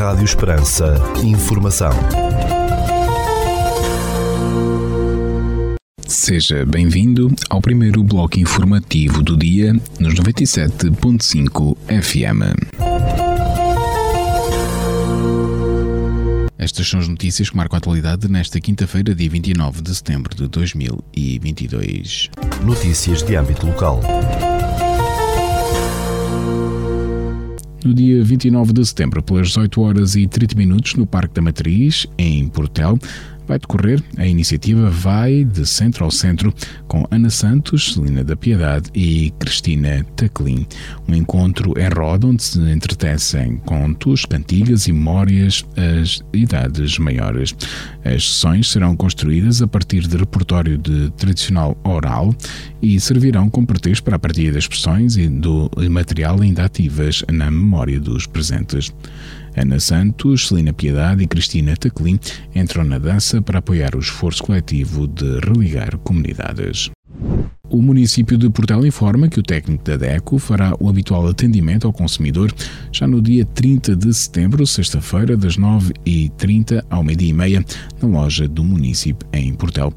[0.00, 0.94] Rádio Esperança.
[1.22, 1.90] Informação.
[6.06, 12.40] Seja bem-vindo ao primeiro bloco informativo do dia nos 97.5 FM.
[16.56, 20.48] Estas são as notícias que marcam a atualidade nesta quinta-feira, dia 29 de setembro de
[20.48, 22.30] 2022.
[22.64, 24.00] Notícias de âmbito local.
[27.84, 32.06] No dia 29 de setembro, pelas 18 horas e 30 minutos, no Parque da Matriz,
[32.18, 32.98] em Portel,
[33.50, 36.54] vai decorrer a iniciativa Vai de Centro ao Centro
[36.86, 40.64] com Ana Santos, Celina da Piedade e Cristina Taclin.
[41.08, 47.52] Um encontro em roda onde se entretecem contos, cantigas e memórias às idades maiores.
[48.04, 52.32] As sessões serão construídas a partir de repertório de tradicional oral
[52.80, 57.50] e servirão como pretexto para a partilha das expressões e do material ainda ativas na
[57.50, 58.92] memória dos presentes.
[59.56, 62.18] Ana Santos, Celina Piedade e Cristina Taclin
[62.54, 66.90] entram na dança para apoiar o esforço coletivo de religar comunidades.
[67.70, 71.92] O município de Portel informa que o técnico da DECO fará o habitual atendimento ao
[71.92, 72.52] consumidor
[72.90, 77.64] já no dia 30 de setembro, sexta-feira, das 9h30 ao meio-dia e meia,
[78.02, 79.94] na loja do município em Portel.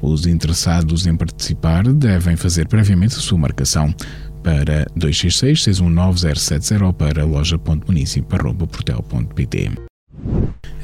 [0.00, 3.94] Os interessados em participar devem fazer previamente a sua marcação
[4.42, 9.70] para 266 619 070 para loja.municipio.portel.pt.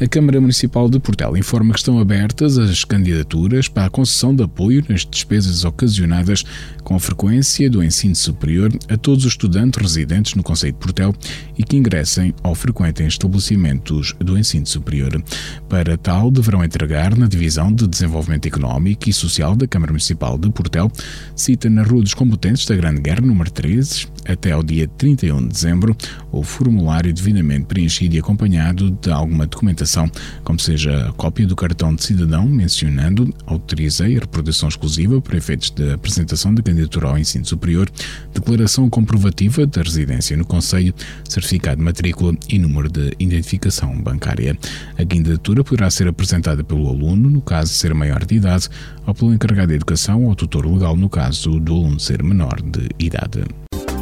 [0.00, 4.44] A Câmara Municipal de Portel informa que estão abertas as candidaturas para a concessão de
[4.44, 6.44] apoio nas despesas ocasionadas
[6.88, 11.14] com frequência do ensino superior a todos os estudantes residentes no Conselho de Portel
[11.58, 15.22] e que ingressem ou frequentem estabelecimentos do ensino superior.
[15.68, 20.50] Para tal, deverão entregar na Divisão de Desenvolvimento Económico e Social da Câmara Municipal de
[20.50, 20.90] Portel,
[21.36, 25.48] cita na Rua dos Competentes da Grande Guerra, número 13, até ao dia 31 de
[25.48, 25.94] dezembro,
[26.32, 30.10] o formulário devidamente preenchido e acompanhado de alguma documentação,
[30.42, 35.70] como seja a cópia do cartão de cidadão mencionando autorizei a reprodução exclusiva para efeitos
[35.70, 37.88] de apresentação da candidatura ao ensino superior,
[38.32, 40.94] declaração comprovativa da residência no Conselho,
[41.28, 44.56] certificado de matrícula e número de identificação bancária.
[44.96, 48.68] A candidatura poderá ser apresentada pelo aluno, no caso de ser maior de idade,
[49.06, 52.88] ou pelo encarregado de educação ou tutor legal, no caso do aluno ser menor de
[52.98, 53.44] idade.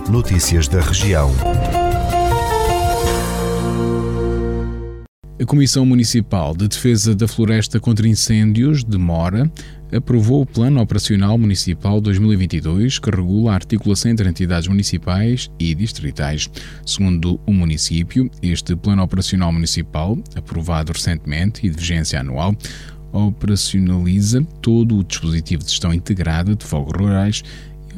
[0.09, 1.33] Notícias da região.
[5.39, 9.53] A Comissão Municipal de Defesa da Floresta contra Incêndios de Mora
[9.93, 16.51] aprovou o Plano Operacional Municipal 2022, que regula a articulação entre entidades municipais e distritais.
[16.85, 22.57] Segundo o município, este Plano Operacional Municipal, aprovado recentemente e de vigência anual,
[23.13, 27.43] operacionaliza todo o dispositivo de gestão integrada de fogos rurais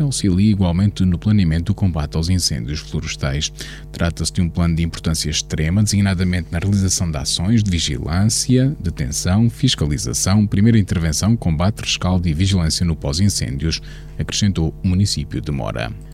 [0.03, 3.53] auxilia igualmente no planeamento do combate aos incêndios florestais.
[3.92, 9.50] Trata-se de um plano de importância extrema, designadamente na realização de ações de vigilância, detenção,
[9.50, 13.81] fiscalização, primeira intervenção, combate, rescaldo e vigilância no pós-incêndios,
[14.19, 16.07] acrescentou o município de Mora.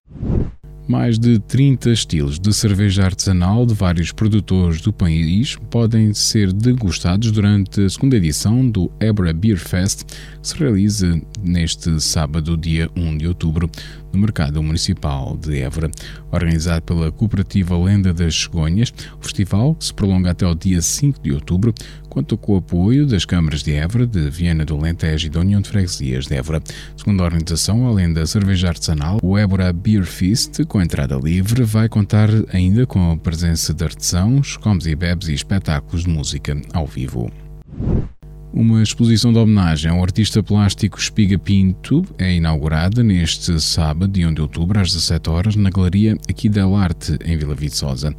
[0.86, 7.32] Mais de 30 estilos de cerveja artesanal de vários produtores do país podem ser degustados
[7.32, 13.16] durante a segunda edição do Ebra Beer Fest, que se realiza neste sábado, dia 1
[13.16, 13.70] de outubro,
[14.12, 15.90] no Mercado Municipal de Évora.
[16.30, 21.18] Organizado pela Cooperativa Lenda das Cegonhas, o festival, que se prolonga até o dia 5
[21.22, 21.72] de outubro,
[22.14, 25.60] conta com o apoio das câmaras de Évora, de Viana do Alentejo e da União
[25.60, 26.62] de Freguesias de Évora.
[26.96, 31.88] Segundo a organização, além da cerveja artesanal, o Évora Beer Feast, com entrada livre, vai
[31.88, 36.86] contar ainda com a presença de artesãos, comes e bebes e espetáculos de música ao
[36.86, 37.32] vivo.
[38.56, 44.32] Uma exposição de homenagem ao artista plástico Espiga Pinto é inaugurada neste sábado, de 1
[44.32, 48.14] de outubro, às 17 horas, na Galeria Aqui da Arte, em Vila Viçosa.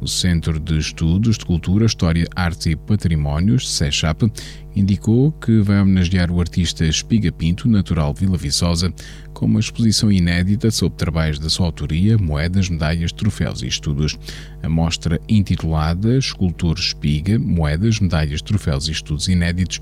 [0.00, 4.30] O Centro de Estudos de Cultura, História, Arte e Patrimónios, CECHAP,
[4.76, 8.94] indicou que vai homenagear o artista Espiga Pinto, natural Vila Viçosa,
[9.40, 14.18] com uma exposição inédita sobre trabalhos da sua autoria, moedas, medalhas, troféus e estudos.
[14.62, 19.80] A mostra intitulada Escultor Espiga, Moedas, Medalhas, Troféus e Estudos Inéditos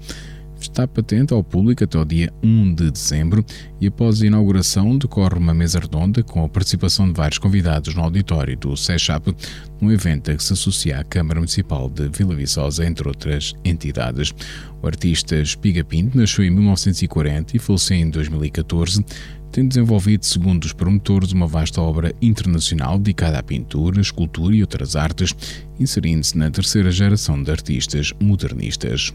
[0.61, 3.45] está patente ao público até o dia 1 de dezembro
[3.81, 8.03] e após a inauguração decorre uma mesa redonda com a participação de vários convidados no
[8.03, 9.35] auditório do SECHAP,
[9.81, 14.35] um evento a que se associa à Câmara Municipal de Vila Viçosa, entre outras entidades.
[14.83, 19.05] O artista Espiga Pinto nasceu em 1940 e faleceu em 2014,
[19.51, 24.97] tendo desenvolvido, segundo os promotores, uma vasta obra internacional dedicada à pintura, escultura e outras
[24.97, 25.35] artes,
[25.79, 29.13] inserindo-se na terceira geração de artistas modernistas.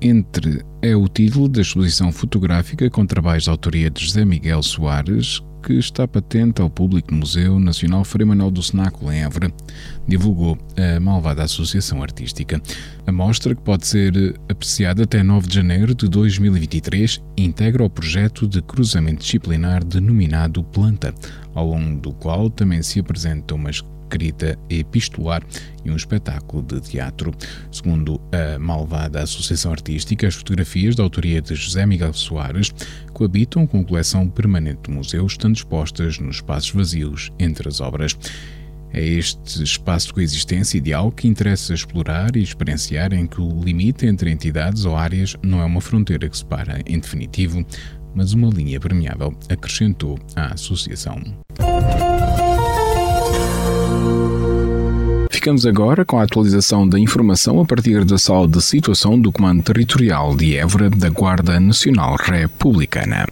[0.00, 5.42] Entre é o título da exposição fotográfica com trabalhos de autoria de José Miguel Soares,
[5.60, 9.52] que está patente ao público no Museu Nacional Frei do Cenáculo, em Évora,
[10.06, 12.62] divulgou a malvada Associação Artística.
[13.08, 18.46] A mostra, que pode ser apreciada até 9 de janeiro de 2023, integra o projeto
[18.46, 21.12] de cruzamento disciplinar denominado Planta,
[21.52, 23.70] ao longo do qual também se apresenta uma
[24.08, 25.42] escrita epistolar
[25.84, 27.32] e um espetáculo de teatro.
[27.70, 32.74] Segundo a malvada Associação Artística, as fotografias da autoria de José Miguel Soares
[33.12, 38.16] coabitam com a coleção permanente do museu, estando expostas nos espaços vazios entre as obras.
[38.90, 44.06] É este espaço de coexistência ideal que interessa explorar e experienciar, em que o limite
[44.06, 47.62] entre entidades ou áreas não é uma fronteira que separa, em definitivo,
[48.14, 51.22] mas uma linha permeável, acrescentou a associação.
[55.48, 59.62] Ficamos agora com a atualização da informação a partir da sala de situação do Comando
[59.62, 63.26] Territorial de Évora da Guarda Nacional Republicana.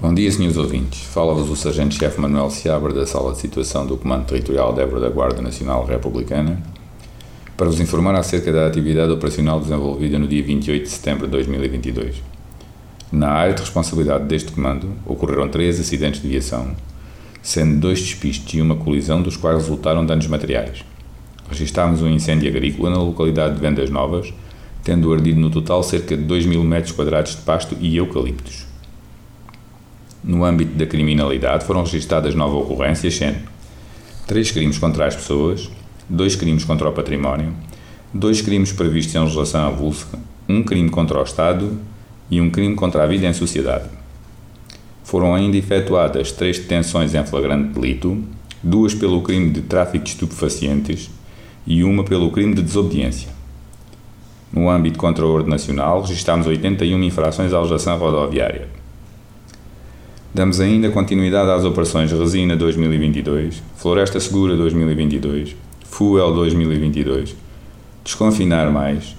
[0.00, 1.04] Bom dia, senhores ouvintes.
[1.04, 5.08] Fala-vos o Sargento-Chefe Manuel Seabra da Sala de Situação do Comando Territorial de Évora da
[5.08, 6.60] Guarda Nacional Republicana
[7.56, 12.16] para vos informar acerca da atividade operacional desenvolvida no dia 28 de setembro de 2022.
[13.12, 16.72] Na área de responsabilidade deste comando ocorreram três acidentes de viação,
[17.40, 20.90] sendo dois despistes e uma colisão dos quais resultaram danos materiais
[21.52, 24.32] registámos um incêndio agrícola na localidade de Vendas Novas,
[24.82, 28.66] tendo ardido no total cerca de 2 mil metros quadrados de pasto e eucaliptos.
[30.24, 33.38] No âmbito da criminalidade foram registadas nove ocorrências, sendo
[34.26, 35.70] três crimes contra as pessoas,
[36.08, 37.52] dois crimes contra o património,
[38.12, 40.06] dois crimes previstos em legislação avulsa,
[40.48, 41.78] um crime contra o Estado
[42.30, 43.88] e um crime contra a vida em sociedade.
[45.04, 48.22] Foram ainda efetuadas três detenções em flagrante delito,
[48.62, 51.10] duas pelo crime de tráfico de estupefacientes
[51.66, 53.28] e uma pelo crime de desobediência.
[54.52, 58.68] No âmbito contra a ordem nacional, registámos 81 infrações à legislação rodoviária.
[60.34, 65.54] Damos ainda continuidade às operações Resina 2022, Floresta Segura 2022,
[65.84, 67.36] Fuel 2022,
[68.02, 69.14] Desconfinar Mais,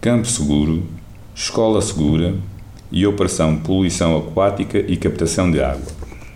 [0.00, 0.84] Campo Seguro,
[1.34, 2.34] Escola Segura
[2.90, 5.86] e Operação Poluição Aquática e Captação de Água.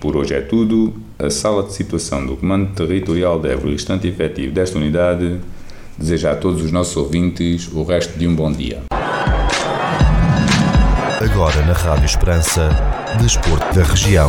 [0.00, 1.05] Por hoje é tudo.
[1.18, 5.40] A sala de situação do Comando Territorial de Évora instante efetivo desta unidade
[5.96, 8.82] deseja a todos os nossos ouvintes o resto de um bom dia.
[11.18, 12.68] Agora na Rádio Esperança,
[13.18, 14.28] Desporto da Região.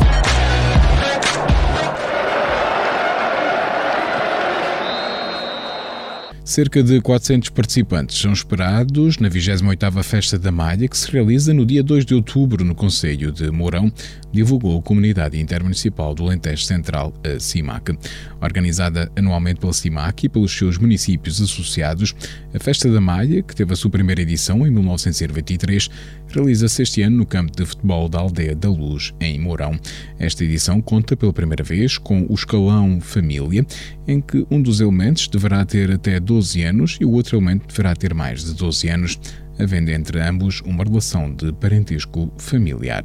[6.57, 11.63] Cerca de 400 participantes são esperados na 28ª Festa da Malha, que se realiza no
[11.63, 13.93] dia 2 de outubro no Conselho de Mourão,
[14.31, 17.95] divulgou a Comunidade Intermunicipal do Alentejo Central, a CIMAC.
[18.41, 22.15] Organizada anualmente pela CIMAC e pelos seus municípios associados,
[22.51, 25.91] a Festa da Malha, que teve a sua primeira edição em 1923,
[26.29, 29.79] realiza-se este ano no campo de futebol da Aldeia da Luz, em Mourão.
[30.19, 33.65] Esta edição conta pela primeira vez com o escalão Família,
[34.07, 37.95] em que um dos elementos deverá ter até 12 anos e o outro elemento deverá
[37.95, 39.19] ter mais de 12 anos,
[39.59, 43.03] havendo entre ambos uma relação de parentesco familiar.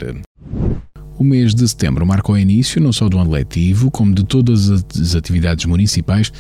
[1.19, 4.71] O mês de setembro marcou o início não só do ano letivo, como de todas
[4.71, 6.33] as atividades municipais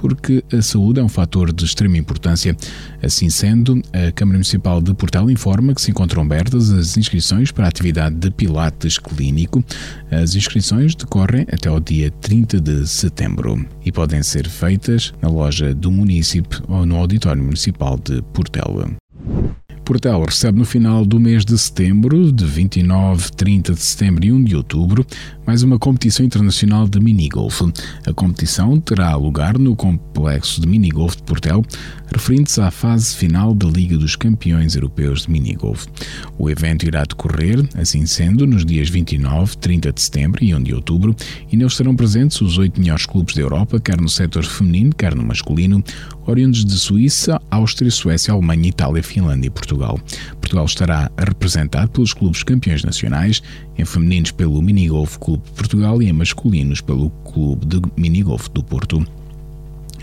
[0.00, 2.56] porque a saúde é um fator de extrema importância.
[3.02, 7.66] Assim sendo, a Câmara Municipal de Portel informa que se encontram abertas as inscrições para
[7.66, 9.62] a atividade de Pilates Clínico.
[10.10, 15.74] As inscrições decorrem até ao dia 30 de setembro e podem ser feitas na loja
[15.74, 18.88] do município ou no Auditório Municipal de Portela.
[19.88, 24.44] Portel recebe no final do mês de setembro, de 29, 30 de setembro e 1
[24.44, 25.02] de outubro,
[25.46, 27.62] mais uma competição internacional de minigolf.
[28.06, 31.64] A competição terá lugar no complexo de minigolf de Portel,
[32.12, 35.86] referindo-se à fase final da Liga dos Campeões Europeus de Minigolf.
[36.38, 40.74] O evento irá decorrer, assim sendo, nos dias 29, 30 de setembro e 1 de
[40.74, 41.16] outubro,
[41.50, 45.14] e neles estarão presentes os oito melhores clubes da Europa, quer no setor feminino, quer
[45.14, 45.82] no masculino,
[46.28, 49.98] oriundos de Suíça, Áustria, Suécia, Alemanha, Itália, Finlândia e Portugal.
[50.40, 53.42] Portugal estará representado pelos clubes campeões nacionais,
[53.76, 59.04] em femininos pelo Minigolf Clube Portugal e em masculinos pelo Clube de Minigolf do Porto.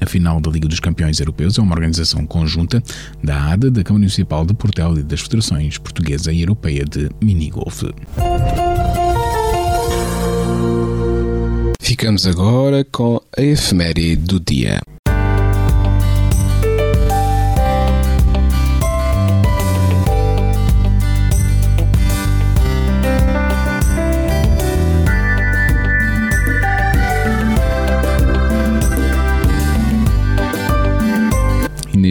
[0.01, 2.84] A final da Liga dos Campeões Europeus é uma organização conjunta
[3.24, 7.84] da ADA, da Câmara Municipal de Portel e das Federações Portuguesa e Europeia de Minigolf.
[11.79, 14.82] Ficamos agora com a efeméride do dia.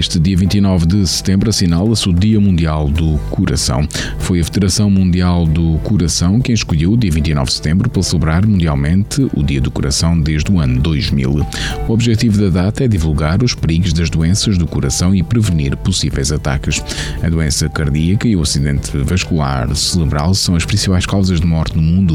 [0.05, 3.89] Neste dia 29 de setembro assinala-se o Dia Mundial do Coração.
[4.19, 8.45] Foi a Federação Mundial do Coração quem escolheu o dia 29 de setembro para celebrar
[8.45, 11.47] mundialmente o Dia do Coração desde o ano 2000.
[11.89, 16.31] O objetivo da data é divulgar os perigos das doenças do coração e prevenir possíveis
[16.31, 16.83] ataques.
[17.23, 21.83] A doença cardíaca e o acidente vascular cerebral são as principais causas de morte no
[21.83, 22.15] mundo,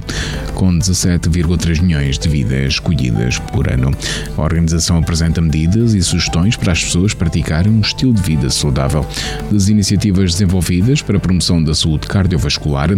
[0.53, 3.91] com 17,3 milhões de vidas escolhidas por ano.
[4.38, 9.06] A organização apresenta medidas e sugestões para as pessoas praticarem um estilo de vida saudável.
[9.50, 12.90] Das iniciativas desenvolvidas para a promoção da saúde cardiovascular,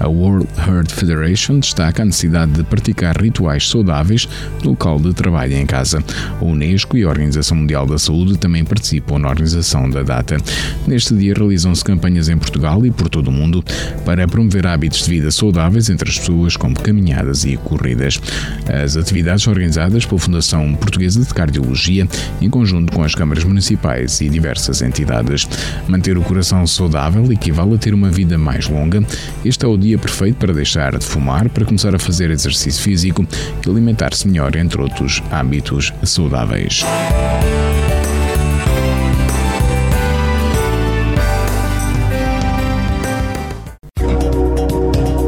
[0.00, 4.26] a World Heart Federation destaca a necessidade de praticar rituais saudáveis
[4.64, 6.02] no local de trabalho e em casa.
[6.40, 10.38] A Unesco e a Organização Mundial da Saúde também participam na organização da data.
[10.86, 13.62] Neste dia realizam-se campanhas em Portugal e por todo o mundo
[14.06, 18.18] para promover hábitos de vida saudáveis entre as pessoas, como caminhadas e corridas.
[18.66, 22.08] As atividades organizadas pela Fundação Portuguesa de Cardiologia,
[22.40, 25.48] em conjunto com as câmaras municipais e diversas entidades.
[25.88, 29.04] Manter o coração saudável equivale a ter uma vida mais longa.
[29.44, 33.26] Este é o dia perfeito para deixar de fumar, para começar a fazer exercício físico
[33.66, 36.84] e alimentar-se melhor, entre outros hábitos saudáveis.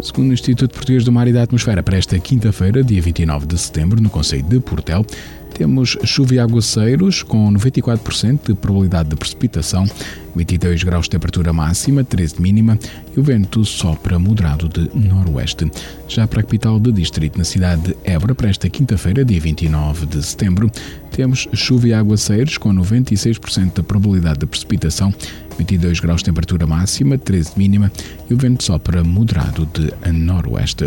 [0.02, 3.56] Segundo o Instituto Português do Mar e da Atmosfera, para esta quinta-feira, dia 29 de
[3.56, 5.06] setembro, no Conselho de Portel,
[5.62, 9.86] temos chuva e aguaceiros com 94% de probabilidade de precipitação,
[10.34, 12.76] 22 graus de temperatura máxima, 13 de mínima
[13.16, 15.70] e o vento sopra moderado de noroeste.
[16.08, 20.06] Já para a capital do distrito, na cidade de Évora, para esta quinta-feira, dia 29
[20.06, 20.68] de setembro,
[21.12, 25.14] temos chuva e aguaceiros com 96% de probabilidade de precipitação,
[25.56, 27.92] 22 graus de temperatura máxima, 13 de mínima
[28.28, 30.86] e o vento sopra moderado de noroeste.